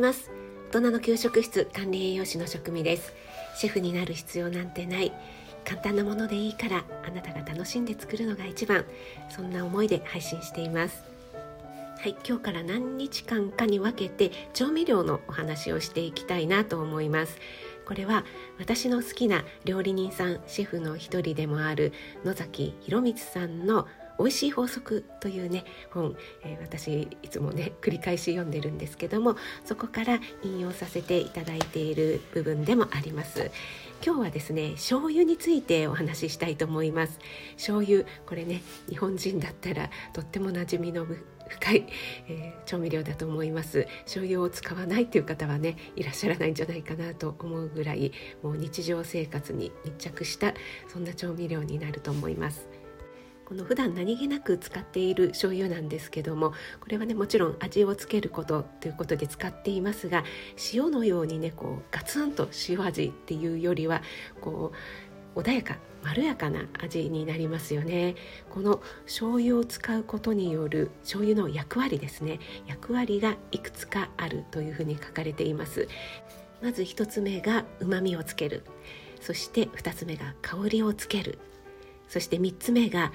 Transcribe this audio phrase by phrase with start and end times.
[0.00, 0.30] います。
[0.70, 3.12] 大人の給食室管理栄養士の職味です。
[3.54, 5.12] シェフになる必要なんてない。
[5.62, 8.86] 簡単なものでいいからあなたが楽しんで作るのが一番。
[9.28, 11.04] そんな思いで配信しています。
[11.98, 17.36] はい今日から何日間かに分けて調味料のお話をしていきたいなと思います。
[17.84, 18.24] これは
[18.58, 21.92] 私の好きな料理人さんシェフの一人でもある
[22.24, 23.86] 野崎博光さんの
[24.20, 33.50] 美味しい法則というね本、えー、私いつもね繰り返し読んでるんですけどもそこから引用させていただいている部分でもあります。
[34.04, 37.18] 今日はですね醤油についてお話ししたいと思います。
[37.56, 41.06] 醤油これね日本人だったらとっても馴染みの
[41.48, 41.86] 深い、
[42.28, 43.86] えー、調味料だと思います。
[44.04, 50.54] 醤油を使わないっていう方はねいらっしゃらないんじゃないかなと思うぐらいもう日常生活に密着した
[50.88, 52.79] そんな調味料になると思います。
[53.50, 60.22] この普段何気なく使っている醤油なんですけどもこれはねもちろん味をつけることということで使っていますが
[60.72, 64.02] 塩のようにねこうガツンと塩味っていうよりは
[64.40, 64.70] こ
[65.34, 68.14] う穏やかまろやかな味になりますよね。
[68.50, 75.88] この醤油を使うことによる醤油の役割ですね役割がいくつかあるというふうに書かれています。
[76.62, 78.62] まず1つ目が旨味をつける。
[79.20, 81.40] そして2つ目が香りをつける。
[82.10, 83.12] そして3つ目が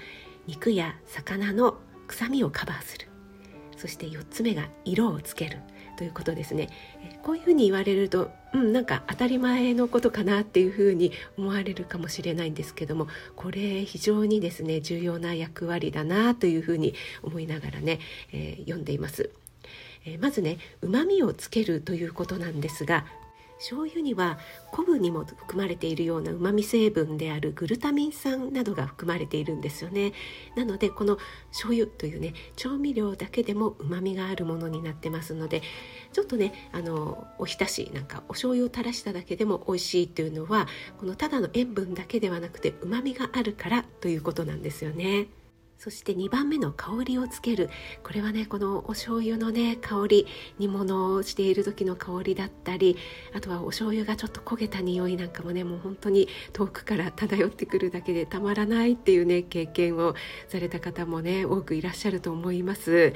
[0.48, 3.08] 肉や魚の臭みをカバーする
[3.78, 5.60] そして4つ目が色をつける
[5.98, 6.70] ということですね
[7.24, 16.94] こういうふうに言われるとうんなんか当たり前のことかなっていうふうに思われるかもしれないんですけどもこれ非常にですね重要な役割だなというふうに
[17.24, 18.00] 思いながらね、
[18.32, 19.32] えー、読んでいます。
[20.06, 23.06] えー、まずね旨味をつけるということなんですが
[23.59, 24.38] 醤油には
[24.72, 30.14] 昆布にも含まれているようなうまみ成分であるグルタミン酸などが含まれているんですよね
[30.56, 31.17] なのでこの
[31.52, 35.62] 醤油というね調味料だけでもうまみがあるものになってますので
[36.12, 40.68] ちょっとねあのおひたしなんかお醤油を垂らしただけでも美味しいというのは
[41.00, 45.28] このただの塩分だけではなくてうまみがあるからということなんですよね。
[45.78, 47.69] そして2番目の香りをつける。
[48.03, 50.28] これはねこのお醤油のね香り
[50.58, 52.97] 煮物をしている時の香りだったり
[53.34, 60.16] あとはお醤油がちょっと焦げた匂いなんかもねもう本当に遠くから漂ってくるだけでたまらないっていうね経験を
[60.47, 63.13] された方もね多くいらっしゃると思います。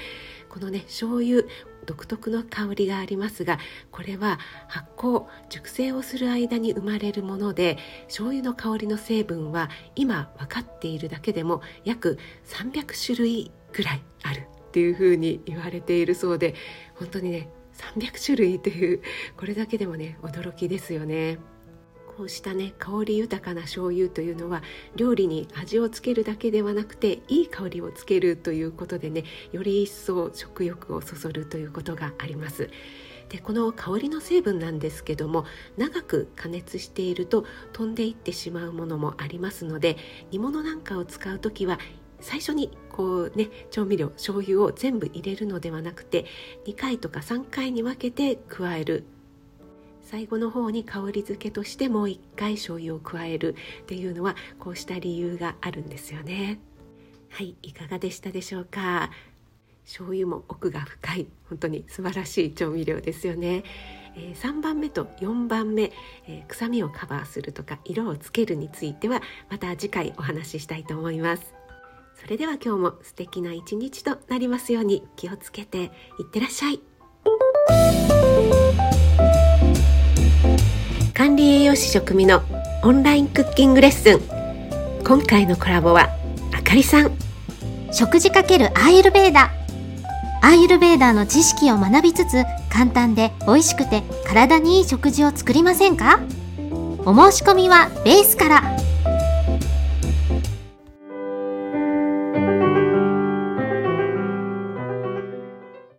[0.49, 1.43] このね醤油
[1.85, 3.59] 独特の香りがありますが
[3.91, 16.55] これは発酵熟成をする間に生まれるもので醤油の香りの成分は今分かっているだけでも約300種類ぐらいあるっていうふうに言われているそうで
[16.95, 17.49] 本当にね
[17.95, 19.01] 300種類という
[19.37, 21.39] これだけでもね驚きですよね。
[22.19, 24.61] こうしたね香り豊かな醤油というのは
[24.93, 32.69] 料理に味をつけるだけではなくていい香りをつけるということでねより一層食欲をそそるということがあります。
[33.29, 35.45] でこの香りの成分なんですけども
[35.77, 39.95] 長く加熱していると飛んでいってしまうものもありますので
[40.31, 41.79] 煮物なんかを使う時は
[42.19, 46.25] 最初にこうね調味料醤油を全部入れるのではなくて
[46.65, 49.05] 2回とか3回に分けて加える
[50.09, 53.53] 最後の方に香り付けとしてもう一回醤油を加える
[53.83, 56.59] っていうのはこうした理由があるんですよね。
[57.29, 59.11] はいいかがでしたでしょうか？
[59.85, 61.27] 醤油も奥が深い。
[61.47, 63.63] 本当に素晴らしい調味料ですよね、
[64.15, 65.91] えー、3番目と4番目、
[66.27, 69.21] えー、臭みをカバーするとか色をつけるについては
[69.51, 71.53] また次回お話ししたいと思います。
[72.15, 75.87] それでは今日も素敵な一日となりますように気をつけてい
[76.23, 76.79] ってらっしゃい。
[81.19, 82.41] 管理栄養士食味の
[82.81, 84.21] オンラインクッキングレッスン。
[85.03, 86.07] 今回のコラボは
[86.57, 87.11] あかりさん。
[87.91, 89.51] 食事かけるアーユルベーダ
[90.41, 96.21] アーユルベーダーの知識を学びつつ簡単で美味しくて体にいい食事を作りませんか？
[97.05, 98.78] お申し込みはベースから。